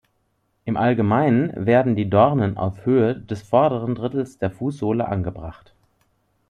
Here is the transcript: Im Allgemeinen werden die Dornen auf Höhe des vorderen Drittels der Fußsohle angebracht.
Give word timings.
Im 0.65 0.77
Allgemeinen 0.77 1.51
werden 1.55 1.95
die 1.95 2.09
Dornen 2.09 2.57
auf 2.57 2.87
Höhe 2.87 3.15
des 3.19 3.43
vorderen 3.43 3.93
Drittels 3.93 4.39
der 4.39 4.49
Fußsohle 4.49 5.07
angebracht. 5.07 5.75